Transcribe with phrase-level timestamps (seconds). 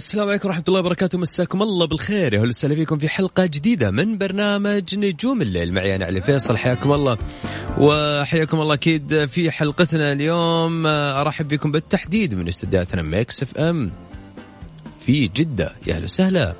[0.00, 1.18] السلام عليكم ورحمة الله وبركاته.
[1.18, 2.34] مساكم الله بالخير.
[2.34, 5.72] يا وسهلا فيكم في حلقة جديدة من برنامج نجوم الليل.
[5.72, 6.56] معي أنا علي فيصل.
[6.56, 7.18] حياكم الله.
[7.78, 10.86] وحياكم الله أكيد في حلقتنا اليوم.
[10.86, 13.90] أرحب بكم بالتحديد من استديوهاتنا Mix FM
[15.06, 15.72] في جدة.
[15.86, 16.54] يا أهلا وسهلا.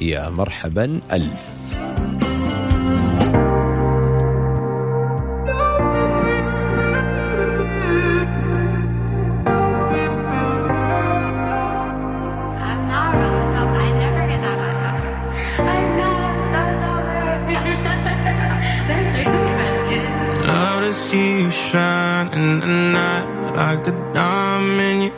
[0.00, 1.00] يا مرحبا.
[1.12, 2.07] ألف.
[21.48, 25.12] You shine in the night like a diamond in your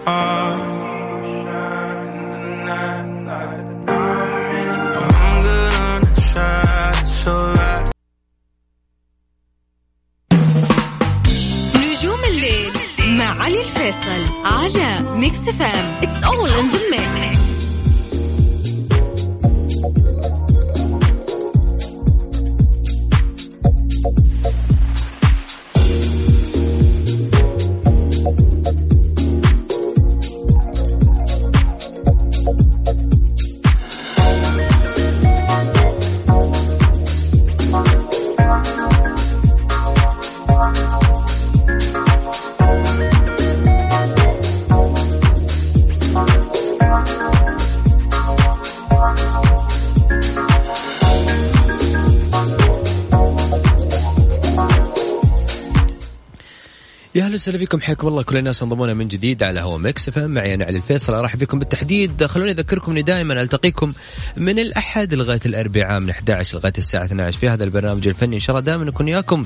[57.41, 58.23] وسهلا فيكم حياكم الله.
[58.23, 60.31] كل الناس انضمونا من جديد على هوا مكس إم.
[60.31, 62.27] معي أنا علي الفيصل أرحب بكم بالتحديد.
[62.27, 63.93] خلوني أذكركم إني دائما ألتقيكم
[64.37, 68.57] من الأحد لغاية الأربعاء من 11 لغاية الساعة 12 في هذا البرنامج الفني إن شاء
[68.57, 69.45] الله دائما نكون وياكم.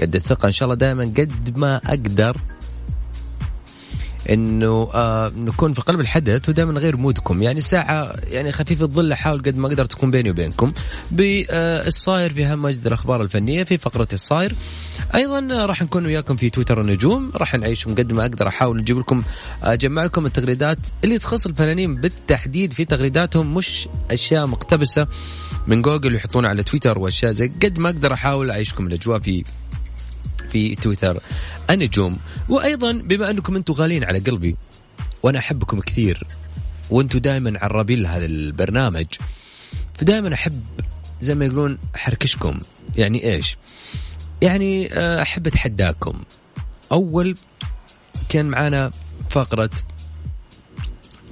[0.00, 2.36] قد الثقة إن شاء الله دائما قد ما أقدر.
[4.30, 7.42] إنه آه نكون في قلب الحدث ودائما نغير مودكم.
[7.42, 10.72] يعني ساعة يعني خفيف الظل احاول قد ما أقدر تكون بيني وبينكم.
[11.10, 14.54] بالصاير في أهم مجد الأخبار الفنية في فقرة الصاير.
[15.14, 17.30] أيضا راح نكون وياكم في تويتر النجوم.
[17.34, 18.48] راح نعيشهم قد ما أقدر.
[18.48, 19.22] أحاول نجيب لكم
[19.62, 25.06] أجمع لكم التغريدات اللي تخص الفنانين بالتحديد في تغريداتهم مش أشياء مقتبسة
[25.66, 28.12] من جوجل يحطونها على تويتر وأشياء زي قد ما أقدر.
[28.12, 29.44] أحاول أعيشكم الأجواء في
[30.56, 31.20] في تويتر.
[31.70, 32.18] النجوم
[32.48, 34.56] وأيضا بما أنكم أنتم غاليين على قلبي
[35.22, 36.26] وأنا أحبكم كثير
[36.90, 39.06] وأنتم دائما عرابين لهذا البرنامج.
[39.94, 40.64] فدائما أحب
[41.20, 42.60] زي ما يقولون أحركشكم.
[42.96, 43.56] يعني إيش؟
[44.42, 46.22] يعني آه، أحب أتحداكم.
[46.92, 47.36] أول
[48.28, 48.90] كان معانا
[49.30, 49.70] فقرة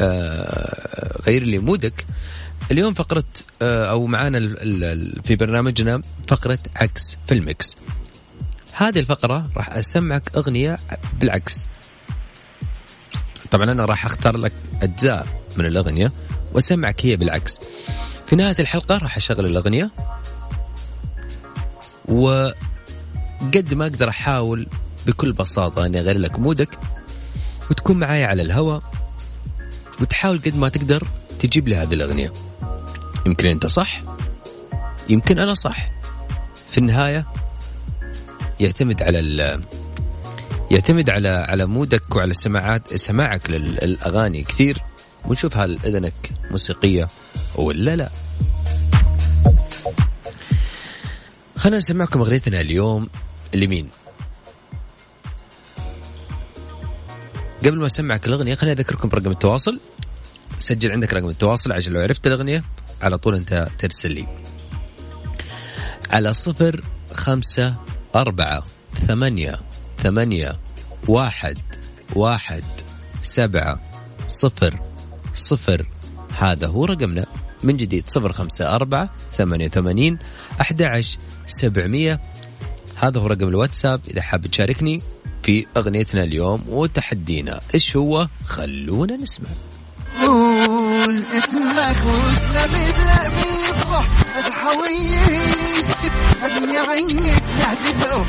[0.00, 2.06] آه، غير لي مودك.
[2.70, 3.24] اليوم فقرة
[3.62, 4.40] آه، أو معانا
[5.24, 7.76] في برنامجنا فقرة عكس في المكس
[8.76, 10.78] هذه الفقرة راح أسمعك أغنية
[11.20, 11.68] بالعكس.
[13.50, 14.52] طبعا أنا راح أختار لك
[14.82, 15.26] أجزاء
[15.56, 16.12] من الأغنية
[16.52, 17.58] وأسمعك هي بالعكس.
[18.26, 19.90] في نهاية الحلقة راح أشغل الأغنية
[22.08, 22.54] وقد
[23.74, 24.66] ما أقدر أحاول
[25.06, 26.78] بكل بساطة أني أغير لك مودك
[27.70, 28.82] وتكون معايا على الهواء
[30.00, 31.06] وتحاول قد ما تقدر
[31.40, 32.32] تجيب لي هذه الأغنية.
[33.26, 34.00] يمكن أنت صح
[35.08, 35.86] يمكن أنا صح.
[36.70, 37.26] في النهاية
[38.64, 39.60] يعتمد على
[40.70, 44.82] يعتمد على على مودك وعلى سماعات سماعك للأغاني كثير.
[45.24, 47.08] ونشوف هل إذنك موسيقية
[47.54, 48.08] ولا لا.
[51.56, 53.08] خلينا نسمعكم أغنيتنا اليوم
[53.54, 53.88] لمين؟
[57.64, 59.80] قبل ما أسمعك الأغنية خليني أذكركم برقم التواصل.
[60.58, 62.64] سجل عندك رقم التواصل عشان لو عرفت الأغنية
[63.02, 64.26] على طول أنت ترسل لي.
[66.10, 67.74] على صفر خمسة
[68.14, 68.64] أربعة
[69.08, 69.60] ثمانية
[70.02, 70.58] ثمانية
[71.08, 71.58] واحد
[72.14, 72.64] واحد
[73.22, 73.80] سبعة
[74.28, 74.80] صفر
[75.34, 75.86] صفر.
[76.38, 77.26] هذا هو رقمنا.
[77.62, 80.18] من جديد صفر خمسة أربعة ثمانية ثمانين
[80.60, 81.04] أحد
[81.46, 82.20] سبعمية.
[82.96, 84.00] هذا هو رقم الواتساب.
[84.10, 85.02] إذا حاب تشاركني
[85.42, 89.48] في أغنيتنا اليوم وتحدينا إيش هو؟ خلونا نسمع.
[90.20, 95.84] قول اسمك واللبيب لبيب ضح الحويني
[96.88, 98.26] عينك نهدفه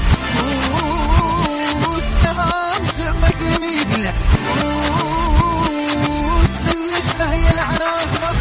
[1.86, 3.36] قول تمام سمك
[7.54, 8.36] العراق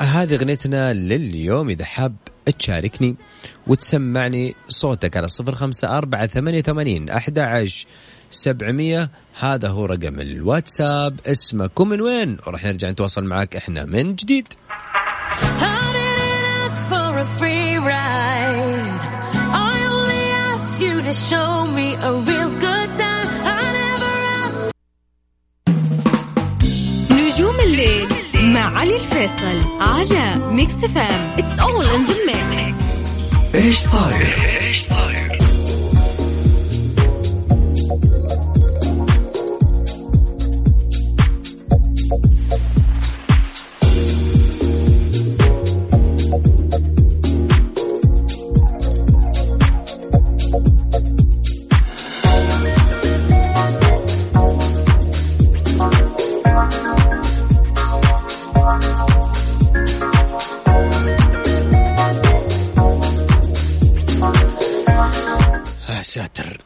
[0.00, 1.68] هذه أغنيتنا لليوم.
[1.70, 2.16] إذا حاب
[2.58, 3.16] تشاركني
[3.66, 7.86] وتسمعني صوتك على صفر خمسة أربعة ثمانية ثمانين أحد عشر
[8.30, 9.10] سبعمية.
[9.38, 11.20] هذا هو رقم الواتساب.
[11.26, 14.46] اسمك ومن وين؟ وراح نرجع نتواصل معك إحنا من جديد.
[27.10, 32.84] نجوم الليل مع علي الفيصل على Mix FM it's all in the mix
[33.54, 35.43] إيش صاير؟ يا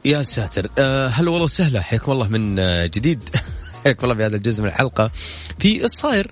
[0.09, 0.71] يا ساتر.
[0.79, 1.81] أه هلا والله وسهلا.
[1.81, 3.21] حياكم الله من آه، جديد.
[3.85, 5.11] حياكم الله في هذا الجزء من الحلقة.
[5.59, 6.31] في الصاير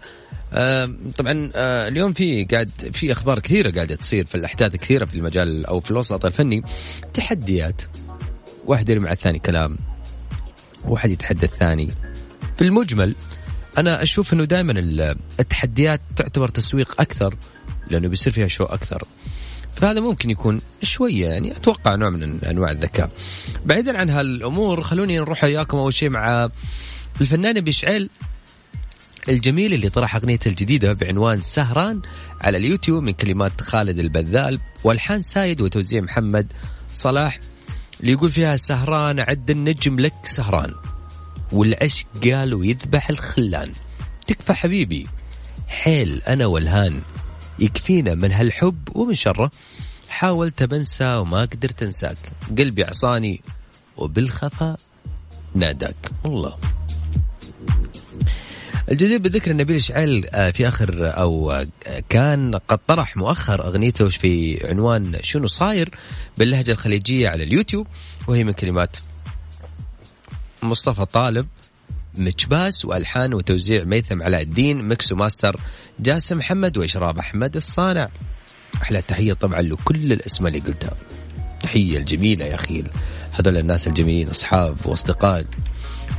[0.53, 5.15] آه طبعا آه اليوم في قاعد في أخبار كثيرة قاعدة تصير في الأحداث كثيرة في
[5.15, 6.63] المجال أو في الوسط الفني.
[7.15, 7.83] تحديات.
[8.65, 9.77] واحد يرمي على الثاني كلام.
[10.85, 11.91] واحد يتحدى الثاني
[12.57, 13.15] في المجمل
[13.79, 14.73] أنا أشوف إنه دائما
[15.41, 17.35] التحديات تعتبر تسويق أكثر
[17.91, 19.03] لأنه بيصير فيها شو أكثر.
[19.77, 23.11] فهذا ممكن يكون شوية يعني أتوقع نوع من أنواع الذكاء.
[23.65, 26.49] بعيدا عن هالأمور خلوني نروح وياكم أول شيء مع
[27.21, 28.09] الفنان بيشعل
[29.29, 32.01] الجميل اللي طرح أغنيته الجديدة بعنوان سهران
[32.41, 36.53] على اليوتيوب من كلمات خالد البذال والحان سايد وتوزيع محمد
[36.93, 37.39] صلاح
[38.01, 40.75] اللي يقول فيها سهران عد النجم لك سهران.
[41.53, 43.73] والعشق قال ويذبح الخلان.
[44.27, 45.07] تكفى حبيبي
[45.69, 47.01] حيل أنا والهان.
[47.59, 49.51] يكفينا من هالحب ومن شره.
[50.09, 52.19] حاولت بنسى وما قدرت انساك.
[52.59, 53.41] قلبي عصاني
[53.97, 54.77] وبالخفاء
[55.55, 56.11] ناداك.
[56.27, 56.59] الله.
[58.91, 61.67] الجدير بالذكر ان نبيل شعيل آه، في آخر أو آه،
[62.09, 65.91] كان قد طرح مؤخر أغنيته في عنوان شنو صاير
[66.39, 67.87] باللهجة الخليجية على اليوتيوب
[68.29, 68.97] وهي من كلمات
[70.63, 71.47] مصطفى طالب.
[72.19, 75.61] متشباس وألحان وتوزيع ميثم علاء الدين mix و master
[76.01, 78.09] جاسم محمد وإشراف أحمد الصانع.
[78.83, 80.97] أحلى تحية طبعا لكل الأسماء اللي قلتها.
[81.63, 82.85] تحية الجميلة يا أخي
[83.33, 85.45] هذول الناس الجميلين أصحاب وأصدقاء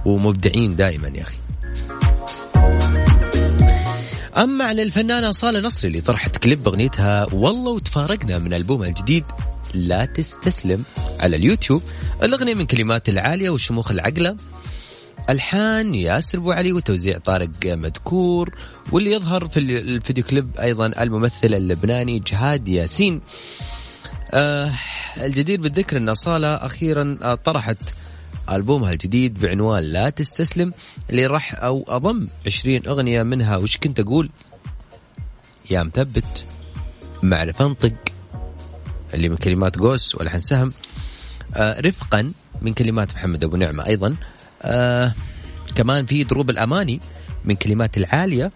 [0.05, 1.37] ومبدعين دائما يا أخي.
[4.37, 9.23] أما عن الفنانة أصالة نصري اللي طرحت كليب أغنيتها والله وتفارقنا من ألبومها الجديد
[9.73, 10.83] لا تستسلم
[11.19, 11.81] على اليوتيوب.
[12.23, 14.35] الأغنية من كلمات العالية وشموخ العقلة.
[15.29, 18.55] الحان ياسر أبو علي وتوزيع طارق مدكور
[18.91, 23.21] واللي يظهر في الفيديو كليب أيضا الممثل اللبناني جهاد ياسين.
[24.31, 24.71] آه
[25.17, 27.77] الجدير بالذكر أن صالة أخيرا طرحت
[28.51, 30.73] ألبومها الجديد بعنوان لا تستسلم
[31.09, 33.57] اللي راح أو أضم 20 أغنية منها.
[33.57, 34.29] وش كنت أقول؟
[35.69, 36.45] يا مثبت
[37.23, 37.93] معرف أنطق
[39.13, 40.71] اللي من كلمات قوس والحن سهم.
[41.55, 42.31] آه رفقا
[42.61, 44.15] من كلمات محمد أبو نعمة أيضا.
[44.61, 45.13] آه
[45.75, 46.99] كمان في دروب الأماني
[47.45, 48.51] من كلمات العالية.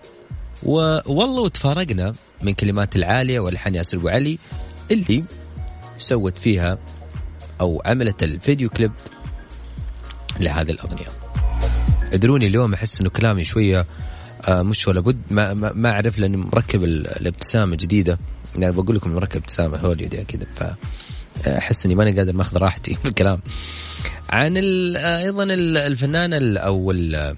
[0.63, 4.39] والله وتفارقنا من كلمات العالية والحان ياسر أبو علي
[4.91, 5.23] اللي
[5.97, 6.77] سوت فيها
[7.61, 8.91] أو عملت الفيديو كليب
[10.39, 11.07] لهذه الأغنية.
[12.13, 13.85] ادروني اليوم أحس إنه كلامي شوية
[14.47, 18.17] آه مش ولا بد ما, ما, ما أعرف لأني مركب ال- الابتسامة جديدة.
[18.57, 20.63] يعني بقول لكم مركب ابتسامة هوليودي كذا ف
[21.47, 23.41] أحس إني ماني قادر ماخذ راحتي في الكلام.
[24.29, 27.35] عن ال- آه، أيضا ال- الفنانه ال- أو آه،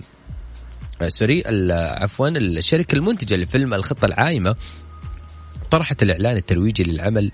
[1.07, 4.55] سوري عفوا الشركة المنتجه لفيلم الخطة العايمة
[5.71, 7.31] طرحت الإعلان الترويجي للعمل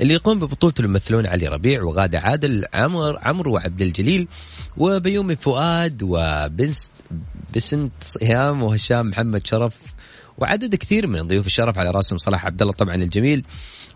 [0.00, 4.28] اللي يقوم ببطولته الممثلون علي ربيع وغادة عادل عمر عمرو وعبد الجليل
[4.76, 6.76] وبيومي فؤاد وبنت
[7.56, 9.74] بسنت صيام وهشام محمد شرف
[10.38, 13.44] وعدد كثير من ضيوف الشرف على رأسهم صلاح عبد الله طبعا الجميل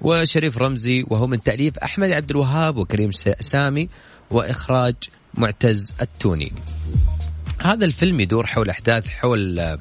[0.01, 3.89] وشريف رمزي وهو من تأليف أحمد عبد الوهاب وكريم سامي
[4.31, 4.95] وإخراج
[5.35, 6.53] معتز التوني.
[7.61, 9.79] هذا الفيلم يدور حول أحداث حول آه،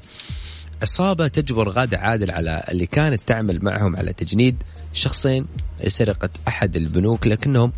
[0.82, 5.48] عصابة تجبر غادة عادل على اللي كانت تعمل معهم على تجنيد شخصين
[5.84, 7.72] لسرقة أحد البنوك لكنهم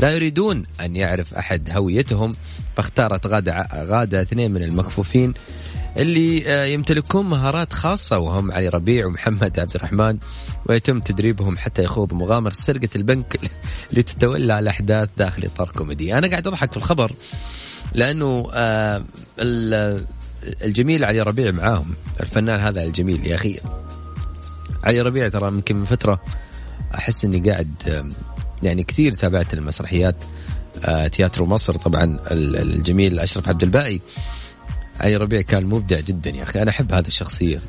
[0.00, 2.34] لا يريدون أن يعرف أحد هويتهم
[2.76, 5.34] فاختارت غادة, غادة اثنين من المكفوفين
[5.96, 10.18] اللي آه، يمتلكون مهارات خاصة وهم علي ربيع ومحمد عبد الرحمن
[10.66, 13.40] ويتم تدريبهم حتى يخوض مغامرة سرقة البنك
[13.92, 16.18] لتتولى الأحداث داخل إطار كوميدي.
[16.18, 17.12] أنا قاعد أضحك في الخبر
[17.94, 19.04] لأنه آه،
[19.38, 20.04] ال-
[20.64, 23.58] الجميل علي ربيع معاهم الفنان هذا الجميل يا أخي.
[24.84, 26.20] علي ربيع ترى يمكن من فترة
[26.94, 28.08] أحس إني قاعد آه،
[28.62, 30.16] يعني كثير تابعت المسرحيات
[31.12, 34.00] تياترو مصر طبعا ال- الجميل أشرف عبد الباقي.
[35.02, 36.62] علي ربيع كان مبدع جدا يا أخي.
[36.62, 37.60] أنا أحب هذه الشخصية.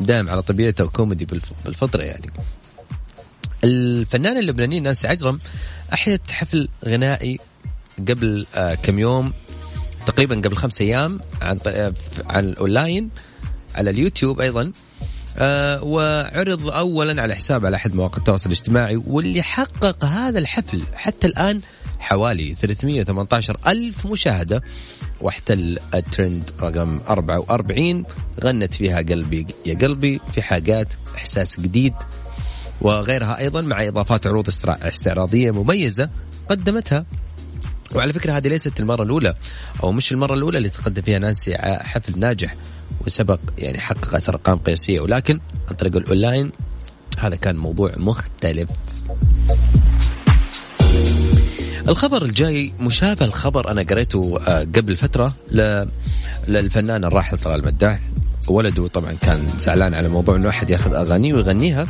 [0.00, 2.30] دائم على طبيعته كوميدي بالف- بالفطرة يعني.
[3.64, 5.38] الفنانة اللبنانية نانسي عجرم
[5.92, 7.38] احيت حفل غنائي
[8.08, 9.32] قبل آه كم يوم
[10.06, 11.94] تقريبا قبل خمس أيام عن آه،
[12.26, 13.10] عن الاونلاين
[13.74, 14.72] على اليوتيوب أيضا.
[15.38, 18.96] آه وعرض اولا على حساب على أحد مواقع التواصل الاجتماعي.
[19.06, 21.60] واللي حقق هذا الحفل حتى الآن
[21.98, 24.62] حوالي 318 ألف مشاهدة.
[25.22, 28.04] واحتل الترند رقم 44
[28.44, 31.94] غنت فيها قلبي يا قلبي في حاجات إحساس جديد.
[32.80, 36.10] وغيرها أيضا مع إضافات عروض استعراضية مميزة
[36.50, 37.06] قدمتها.
[37.94, 39.34] وعلى فكرة هذه ليست المرة الأولى
[39.82, 42.54] أو مش المرة الأولى اللي تقدم فيها نانسي حفل ناجح
[43.06, 45.00] وسبق يعني حققت أرقام قياسية.
[45.00, 46.52] ولكن عن طريق الأونلاين
[47.18, 48.70] هذا كان موضوع مختلف.
[51.88, 55.86] الخبر الجاي مشابه الخبر أنا قريته آه، قبل فترة ل...
[56.48, 58.00] للفنان الراحل طلال المداح
[58.48, 61.86] ولده طبعا كان زعلان على موضوع إنه أحد يأخذ اغانيه ويغنيها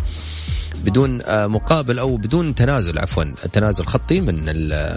[0.84, 4.44] بدون آه، مقابل أو بدون تنازل عفوا تنازل خطي من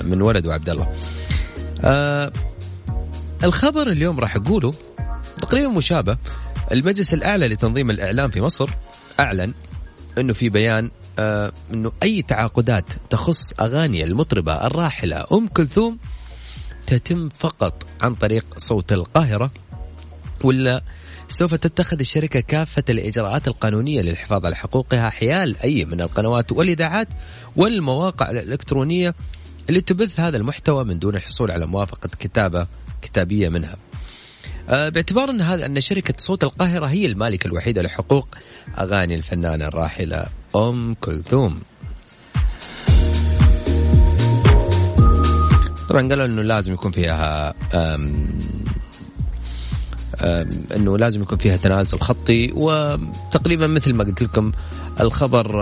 [0.10, 0.88] من ولده عبد الله.
[1.84, 2.32] آه،
[3.44, 4.74] الخبر اليوم راح أقوله
[5.42, 6.18] تقريبا مشابه
[6.72, 8.70] المجلس الأعلى لتنظيم الإعلام في مصر
[9.20, 9.54] أعلن
[10.18, 15.98] إنه في بيان إنه أي تعاقدات تخص أغاني المطربة الراحلة أم كلثوم
[16.88, 19.52] تتم فقط عن طريق صوت القاهرة
[20.44, 20.84] ولا
[21.30, 27.08] سوف تتخذ الشركة كافة الإجراءات القانونية للحفاظ على حقوقها حيال أي من القنوات والإذاعات
[27.56, 29.16] والمواقع الإلكترونية
[29.70, 32.68] اللي تبث هذا المحتوى من دون الحصول على موافقة كتابة
[33.02, 33.76] كتابية منها.
[34.70, 38.28] آه، باعتبار إن هذا أن شركة صوت القاهرة هي المالكة الوحيدة لحقوق
[38.80, 41.60] أغاني الفنانة الراحلة أم كلثوم.
[45.90, 48.38] طبعا قالوا إنه لازم يكون فيها آم،
[50.22, 54.52] آم، إنه لازم يكون فيها تنازل خطي وتقريبا مثل ما قلت لكم
[55.00, 55.58] الخبر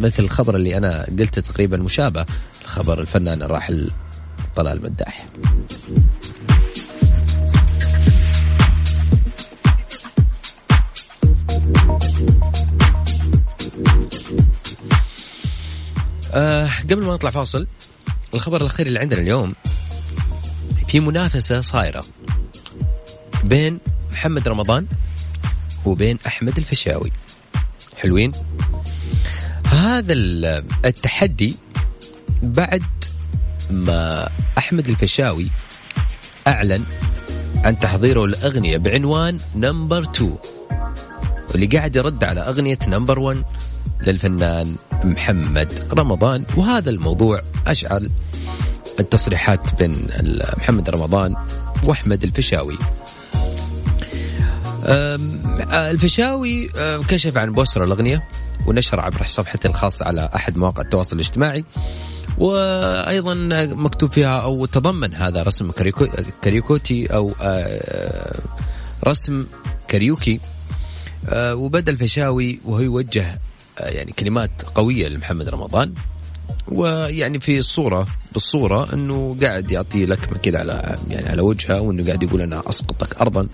[0.00, 2.26] مثل الخبر اللي أنا قلته تقريبا مشابه
[2.64, 3.90] خبر الفنان الراحل
[4.56, 5.26] طلال مداح.
[16.34, 17.66] آه قبل ما نطلع فاصل
[18.34, 19.54] الخبر الأخير اللي عندنا اليوم
[20.88, 22.04] في منافسة صايرة
[23.44, 23.78] بين
[24.12, 24.86] محمد رمضان
[25.84, 27.12] وبين أحمد الفيشاوي.
[27.96, 28.32] حلوين؟
[29.66, 31.56] هذا ال- التحدي
[32.42, 32.82] بعد
[33.70, 35.48] ما أحمد الفيشاوي
[36.48, 36.84] أعلن
[37.64, 40.34] عن تحضيره لأغنية بعنوان number 2
[41.50, 43.42] واللي قاعد يرد على أغنية number 1
[44.00, 46.44] للفنان محمد رمضان.
[46.56, 48.10] وهذا الموضوع أشعل
[49.00, 50.08] التصريحات بين
[50.58, 51.34] محمد رمضان
[54.86, 56.70] آه، الفيشاوي.
[56.78, 58.28] آه، كشف عن بوستر الأغنية
[58.66, 61.64] ونشر عبر صفحته الخاصة على أحد مواقع التواصل الاجتماعي.
[62.38, 63.34] وأيضا
[63.74, 65.70] مكتوب فيها أو تضمن هذا رسم
[66.42, 67.34] كاريكاتوري أو
[69.06, 69.46] رسم
[69.88, 70.40] كاريكاتيري.
[71.28, 73.40] آه، وبدأ الفيشاوي وهو يوجه
[73.80, 75.94] يعني كلمات قوية لمحمد رمضان.
[76.68, 82.22] ويعني في الصورة بالصورة إنه قاعد يعطي لكمة كذا على يعني على وجهه وإنه قاعد
[82.22, 83.48] يقول أنا أسقطك ارضا.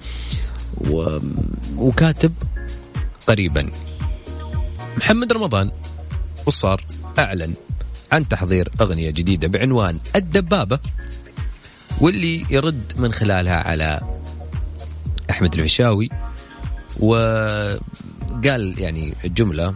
[0.90, 1.18] و...
[1.76, 2.32] وكاتب
[3.26, 3.72] قريبا.
[4.96, 5.70] محمد رمضان
[6.46, 6.84] وصار
[7.18, 7.54] أعلن
[8.12, 10.78] عن تحضير أغنية جديدة بعنوان الدبابة
[12.00, 14.00] واللي يرد من خلالها على
[15.30, 16.08] أحمد الفيشاوي
[18.44, 19.74] وقال يعني جملة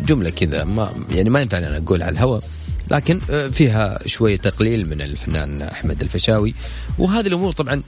[0.00, 2.42] جملة كذا ما يعني ما ينفع أنا أقول على الهواء
[2.90, 6.54] لكن آه، فيها شوية تقليل من الفنان أحمد الفيشاوي.
[6.98, 7.82] وهذه الأمور طبعا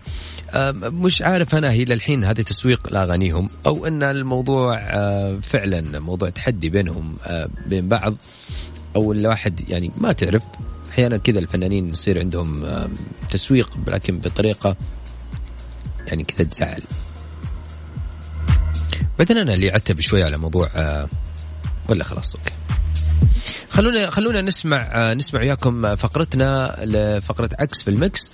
[0.84, 6.68] مش عارف أنا هي للحين هذه تسويق لأغانيهم أو إن الموضوع آه، فعلا موضوع تحدي
[6.68, 8.14] بينهم آه، بين بعض
[8.96, 10.42] أو الواحد يعني ما تعرف.
[10.90, 12.64] أحيانا كذا الفنانين يصير عندهم
[13.30, 14.76] تسويق لكن بطريقة
[16.06, 16.82] يعني كذا تزعل.
[19.22, 21.08] بعدين أنا اللي عتب شوي على موضوع آه،
[21.88, 22.52] ولا خلاص أوكي.
[23.70, 28.30] خلونا خلونا نسمع آه، نسمع وياكم فقرتنا لفقرة عكس في المكس.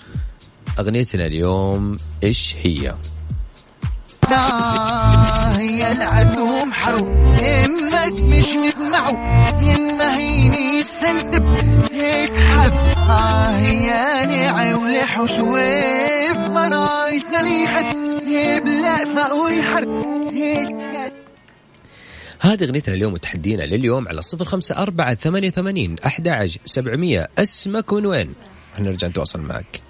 [0.79, 2.95] أغنيتنا اليوم إيش هي؟
[5.59, 9.15] هي العدوم حرو همك مش ندمعو
[9.63, 11.45] يما هيني السندب
[11.93, 12.73] هيك حد
[13.11, 13.91] آه هي
[14.27, 20.18] نعي ولح وشويف مرايتنا ليحد يبلع فقوي حرب.
[22.41, 27.29] هذه أغنيتنا اليوم وتحدينا لليوم على صفر خمسة أربعة ثمانية ثمانين أحد سبعمية.
[27.39, 28.35] أسمك من وين؟
[28.75, 29.81] إحنا نرجع نتواصل معك.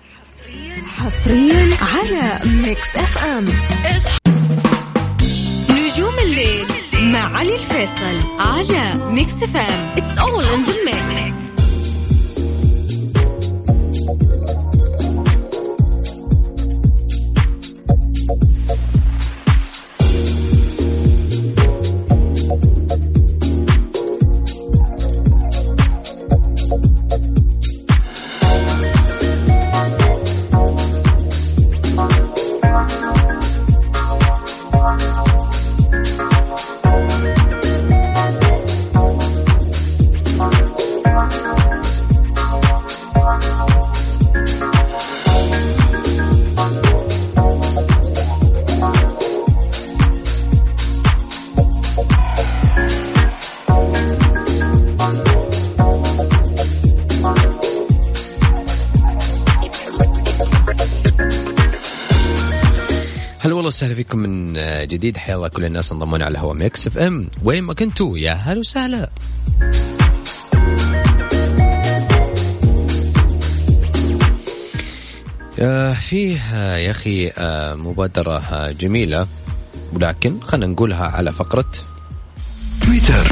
[0.86, 3.44] حصريا على Mix FM
[5.70, 11.47] نجوم الليل مع علي الفيصل على Mix FM it's all in the mix
[64.88, 67.26] جديد حيا الله كل الناس انضمونا على هوا Mix FM.
[67.42, 69.08] وين ما كنتوا يا هلا وسهلا.
[75.60, 79.26] آه، فيه آه، يا أخي آه، مبادرة آه، جميلة.
[79.92, 81.70] ولكن خلينا نقولها على فقرة.
[82.82, 83.26] تويتر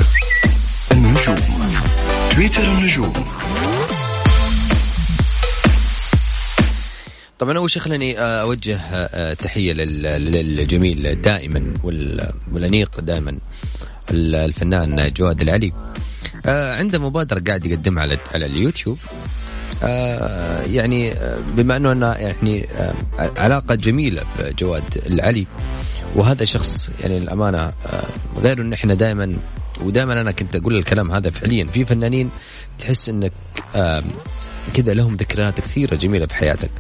[0.93, 1.37] النجوم.
[2.35, 3.13] تويتر النجوم.
[7.39, 13.39] طبعا أول شيء خليني آه، أوجه آه، تحية لل- للجميل دائما وال- والأنيق دائما
[14.11, 15.73] ال- الفنان جواد العلي.
[16.47, 18.99] آه، عنده مبادرة قاعد يقدمها على على اليوتيوب.
[20.73, 21.15] يعني
[21.57, 22.67] بما إنه أنا يعني
[23.19, 25.47] علاقة جميلة بجواد العلي
[26.15, 27.73] وهذا شخص يعني الامانه
[28.43, 29.37] غير إن إحنا دائما
[29.83, 31.65] ودائما أنا كنت أقول الكلام هذا فعليا.
[31.65, 32.31] في فنانين
[32.79, 33.33] تحس إنك
[34.75, 36.71] كذا لهم ذكريات كثيرة جميلة بحياتك.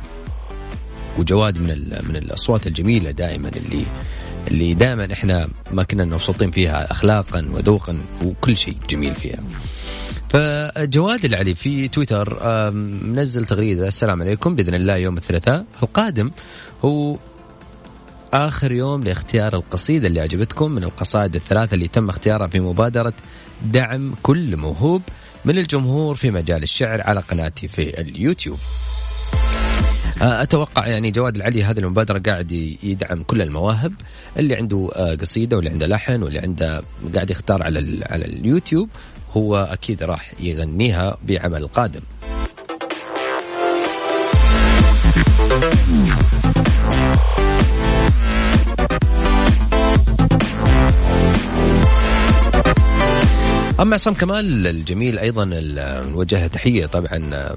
[1.18, 1.68] وجواد من
[2.08, 3.84] من الأصوات الجميلة دائما اللي
[4.50, 9.38] اللي دائما إحنا ما كنا مبسوطين فيها اخلاقا وذوقا وكل شيء جميل فيها.
[10.28, 12.38] فجواد العلي في تويتر
[13.02, 16.30] منزل تغريدة السلام عليكم بإذن الله يوم الثلاثاء القادم
[16.84, 17.16] هو
[18.32, 23.12] آخر يوم لاختيار القصيدة اللي عجبتكم من القصائد الثلاثة اللي تم اختيارها في مبادرة
[23.62, 25.02] دعم كل موهوب
[25.44, 28.58] من الجمهور في مجال الشعر على قناتي في اليوتيوب.
[30.22, 32.52] آه، أتوقع يعني جواد العلي هذه المبادرة قاعد
[32.82, 33.92] يدعم كل المواهب
[34.38, 36.82] اللي عنده آه، قصيدة واللي عنده لحن واللي عنده
[37.14, 38.88] قاعد يختار على على اليوتيوب
[39.32, 42.00] هو أكيد راح يغنيها بعمل القادم
[53.80, 55.44] أما عصام كمال الجميل أيضا
[56.10, 57.56] نوجه تحية طبعا آه،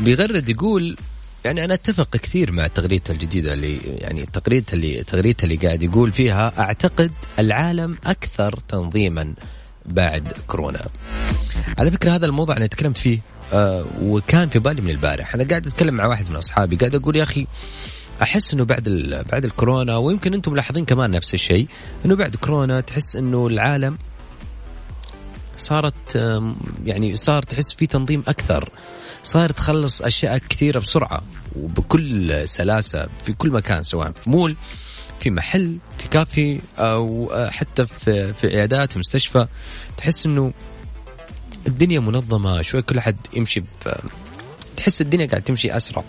[0.00, 0.96] بيغرد يقول
[1.44, 6.12] يعني أنا أتفق كثير مع تغريدته الجديدة اللي يعني تغريدته اللي تغريدته اللي قاعد يقول
[6.12, 9.34] فيها أعتقد العالم أكثر تنظيما
[9.86, 10.86] بعد كورونا.
[11.78, 13.20] على فكرة هذا الموضوع أنا تكلمت فيه
[13.52, 17.16] آه وكان في بالي من البارح، أنا قاعد أتكلم مع واحد من أصحابي قاعد أقول
[17.16, 17.46] يا أخي
[18.22, 18.88] أحس إنه بعد
[19.32, 21.66] بعد الكورونا ويمكن أنتم ملاحظين كمان نفس الشيء
[22.04, 23.98] إنه بعد كورونا تحس إنه العالم
[25.58, 26.16] صارت
[26.84, 28.68] يعني صار تحس في تنظيم أكثر
[29.22, 31.22] صار تخلص أشياء كثيرة بسرعة
[31.56, 34.56] وبكل سلاسة في كل مكان سواء في مول
[35.20, 39.46] في محل في كافي أو حتى في في عيادات مستشفى.
[39.96, 40.52] تحس إنه
[41.66, 43.62] الدنيا منظمة شوي كل أحد يمشي
[44.76, 46.04] تحس الدنيا قاعد تمشي أسرع.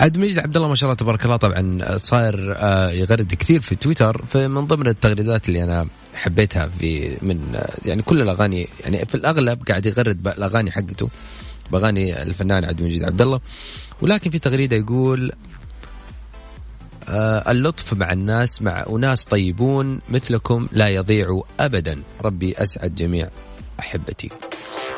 [0.00, 3.74] عبد المجيد عبد الله ما شاء الله تبارك الله طبعا صاير آه، يغرد كثير في
[3.74, 9.62] تويتر فمن ضمن التغريدات اللي أنا حبيتها في من يعني كل الأغاني يعني في الأغلب
[9.68, 11.08] قاعد يغرد بالاغاني حقته
[11.72, 13.40] بأغاني الفنان عبد المجيد عبد الله
[14.02, 15.32] ولكن في تغريدة يقول
[17.08, 22.02] آه اللطف مع الناس مع أناس طيبون مثلكم لا يضيعوا أبدا.
[22.24, 23.28] ربي أسعد جميع
[23.80, 24.30] أحبتي.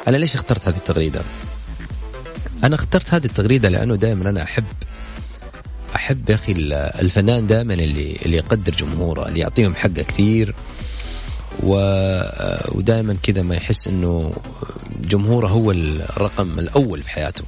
[0.09, 1.21] أنا ليش اخترت هذه التغريدة؟
[2.65, 4.65] أنا اخترت هذه التغريدة لأنه دائما أنا أحب
[5.95, 6.53] أحب يا أخي
[7.01, 10.55] الفنان دائما اللي اللي يقدر جمهوره اللي يعطيهم حقه كثير.
[11.63, 14.33] ودائما كذا ما يحس إنه
[15.01, 17.45] جمهوره هو الرقم الأول في حياته.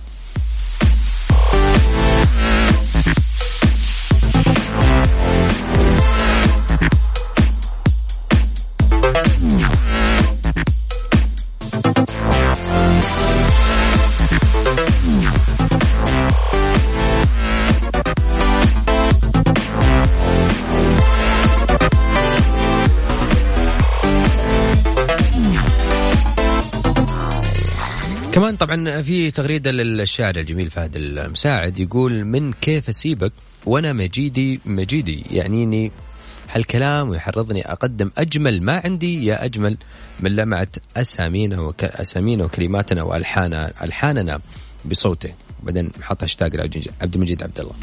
[28.34, 33.32] كمان طبعا في تغريدة للشاعر الجميل فهد المساعد يقول من كيف أسيبك
[33.66, 35.92] وأنا مجيدي مجيدي يعنيني؟
[36.50, 39.76] هالكلام ويحرضني أقدم أجمل ما عندي يا أجمل
[40.20, 41.84] من لمعة أسامينا وك...
[41.84, 44.40] أسامينا وكلماتنا والحانا ألحاننا
[44.84, 45.32] بصوته.
[45.62, 46.60] بعدين حط هاشتاج
[47.02, 47.74] عبد المجيد عبد الله.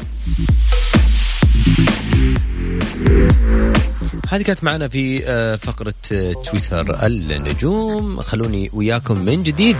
[4.28, 8.20] هذه كانت معنا في آه، فقرة آه، تويتر النجوم.
[8.20, 9.76] خلوني وياكم من جديد.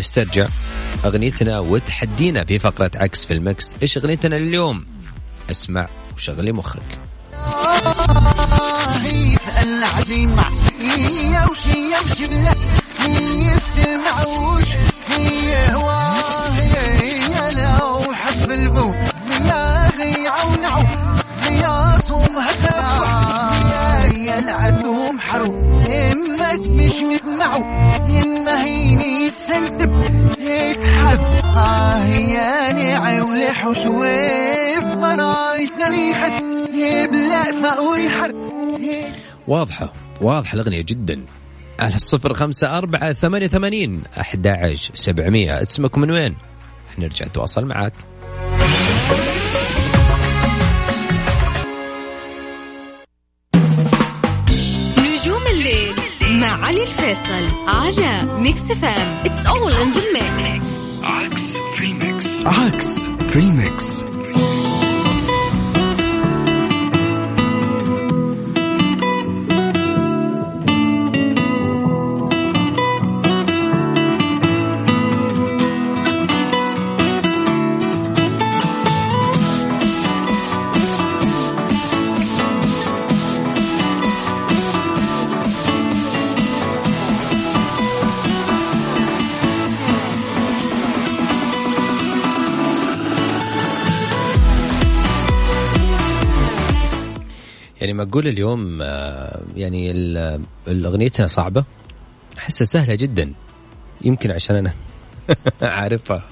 [0.00, 0.46] استرجع
[1.04, 3.74] أغنيتنا وتحدينا في فقرة عكس في المكس.
[3.82, 4.86] إيش أغنيتنا اليوم
[5.50, 6.98] اسمع وشغلي مخك.
[21.50, 22.80] يا يا صوم هسا
[24.04, 25.80] هي العدوم حرو.
[26.50, 27.02] اما مش
[27.38, 27.62] معو
[28.22, 29.92] اما هيني سنتب
[30.38, 31.20] هيك حد.
[31.56, 32.36] آه هي
[32.72, 36.42] نعي ولح وشويب مرايتنا ليحد
[36.74, 38.50] يبلع فقوي حرب
[39.48, 39.92] واضحة.
[40.20, 41.24] واضحة الأغنية جدا.
[41.80, 45.62] على الصفر خمسة أربعة ثمانية ثمانين أحد عشر سبعمية.
[45.62, 46.36] اسمك من وين؟
[46.98, 47.92] نرجع نتواصل معك.
[56.40, 60.64] مع علي الفيصل على Mix FM it's all in the mix
[61.02, 64.04] عكس في ال mix عكس في ال mix
[98.10, 99.90] أقول اليوم آه، يعني
[100.68, 101.64] الأغنيتنا صعبة.
[102.38, 103.32] أحسها سهلة جدا.
[104.04, 104.74] يمكن عشان أنا
[105.62, 106.22] عارفها.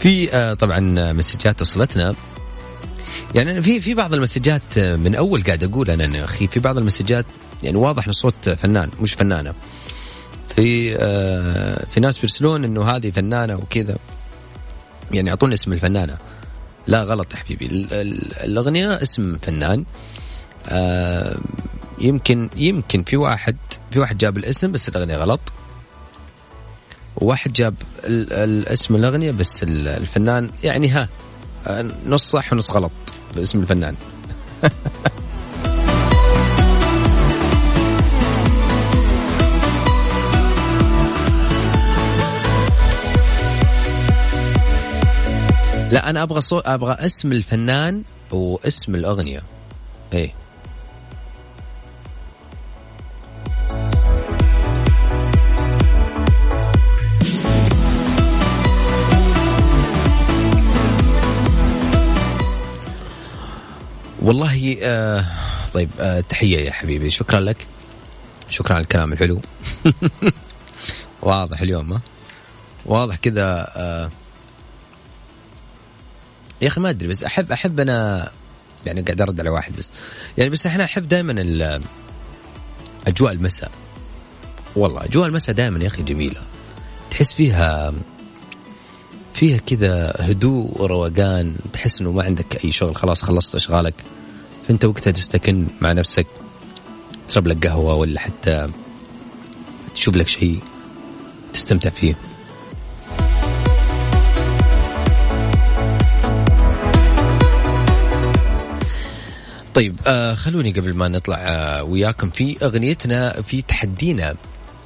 [0.00, 2.14] في آه، طبعا مسجات وصلتنا.
[3.34, 6.60] يعني أنا في في بعض المسجات آه، من أول قاعد أقول أنا يا أخي في
[6.60, 7.26] بعض المسجات
[7.62, 9.54] يعني واضح انه صوت فنان مش فنانة.
[10.56, 10.94] في
[11.94, 13.96] في ناس بيرسلون إنه هذه فنانة وكذا.
[15.12, 16.18] يعني أعطوني اسم الفنانة.
[16.86, 17.66] لا غلط يا حبيبي.
[17.66, 19.84] ال- ال- الأغنية اسم فنان.
[20.68, 21.36] آه،
[21.98, 23.56] يمكن يمكن في واحد
[23.90, 25.40] في واحد جاب الاسم بس الأغنية غلط.
[27.16, 27.74] وواحد جاب
[28.72, 31.08] اسم الأغنية بس ال- الفنان يعني ها
[31.66, 32.90] آه، نص صح ونص غلط
[33.36, 33.94] باسم الفنان.
[45.90, 46.58] لا أنا أبغى صو...
[46.58, 49.42] أبغى اسم الفنان واسم الأغنية.
[50.12, 50.34] إيه.
[64.22, 65.24] والله آه
[65.72, 67.10] طيب آه تحية يا حبيبي.
[67.10, 67.66] شكرا لك.
[68.48, 69.40] شكرا على الكلام الحلو.
[71.22, 72.00] واضح اليوم ها؟
[72.86, 74.10] واضح كذا آه
[76.64, 78.30] يا أخي ما أدري بس احب أحب أنا
[78.86, 79.90] يعني قاعد أرد على واحد بس.
[80.38, 81.80] يعني بس إحنا أحب دائما
[83.06, 83.70] أجواء المساء.
[84.76, 86.40] والله أجواء المساء دائما يا أخي جميلة.
[87.10, 87.92] تحس فيها
[89.34, 91.54] فيها كذا هدوء وروقان.
[91.72, 93.94] تحس إنه ما عندك أي شغل خلاص خلصت أشغالك.
[94.68, 96.26] فأنت وقتها تستكن مع نفسك
[97.28, 98.70] تشرب لك قهوة ولا حتى
[99.94, 100.58] تشوف لك شيء
[101.52, 102.14] تستمتع فيه.
[109.74, 114.34] طيب آه خلوني قبل ما نطلع آه وياكم في أغنيتنا في تحدينا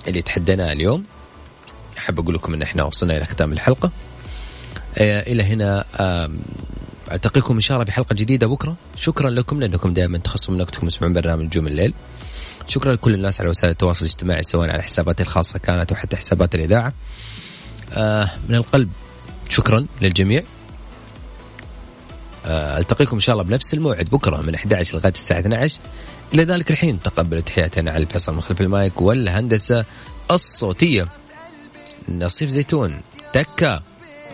[0.08, 1.04] اللي تحديناه اليوم.
[1.98, 3.90] أحب أقول لكم إن إحنا وصلنا إلى ختام الحلقة.
[4.98, 6.30] آه إلى هنا آه
[7.12, 8.76] ألتقيكم إن شاء الله بحلقة جديدة بكرة.
[8.96, 11.94] شكرا لكم لأنكم دائما تخصصوا من وقتكم تسمعون برنامج نجوم الليل.
[12.66, 16.92] شكرا لكل الناس على وسائل التواصل الاجتماعي سواء على حساباتي الخاصة كانت وحتى حسابات الإذاعة.
[17.92, 18.90] آه من القلب
[19.48, 20.42] شكرا للجميع.
[22.48, 25.78] ألتقيكم إن شاء الله بنفس الموعد بكرة من 11 لغاية الساعة 12
[26.34, 29.84] إلى ذلك الحين تقبلوا تحياتنا على الفيصل من خلف المايك والهندسة
[30.30, 31.06] الصوتية.
[32.08, 33.00] نصيف زيتون
[33.32, 33.82] تكة.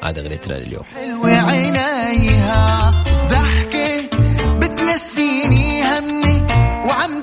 [0.03, 0.85] هذا اغنيتنا لليوم.
[0.85, 2.91] حلوة عينيها
[3.29, 4.09] ضحكة
[4.59, 6.43] بتنسيني همي
[6.87, 7.13] وعم